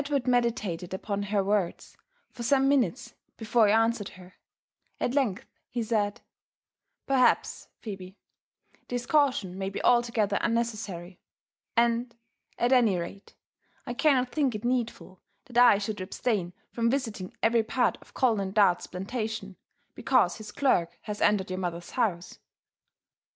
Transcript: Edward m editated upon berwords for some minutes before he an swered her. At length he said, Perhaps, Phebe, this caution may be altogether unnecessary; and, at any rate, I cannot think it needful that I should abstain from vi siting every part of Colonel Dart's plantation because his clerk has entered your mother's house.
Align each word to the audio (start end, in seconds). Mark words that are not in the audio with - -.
Edward 0.01 0.25
m 0.27 0.31
editated 0.33 0.93
upon 0.95 1.25
berwords 1.25 1.95
for 2.31 2.41
some 2.41 2.67
minutes 2.67 3.13
before 3.37 3.67
he 3.67 3.73
an 3.73 3.91
swered 3.91 4.09
her. 4.13 4.33
At 4.99 5.13
length 5.13 5.45
he 5.69 5.83
said, 5.83 6.21
Perhaps, 7.05 7.67
Phebe, 7.77 8.17
this 8.87 9.05
caution 9.05 9.59
may 9.59 9.69
be 9.69 9.79
altogether 9.83 10.39
unnecessary; 10.41 11.19
and, 11.77 12.15
at 12.57 12.71
any 12.71 12.97
rate, 12.97 13.35
I 13.85 13.93
cannot 13.93 14.31
think 14.31 14.55
it 14.55 14.65
needful 14.65 15.21
that 15.45 15.59
I 15.59 15.77
should 15.77 16.01
abstain 16.01 16.53
from 16.71 16.89
vi 16.89 16.97
siting 16.97 17.35
every 17.43 17.61
part 17.61 17.99
of 18.01 18.15
Colonel 18.15 18.49
Dart's 18.49 18.87
plantation 18.87 19.55
because 19.93 20.37
his 20.37 20.51
clerk 20.51 20.97
has 21.03 21.21
entered 21.21 21.51
your 21.51 21.59
mother's 21.59 21.91
house. 21.91 22.39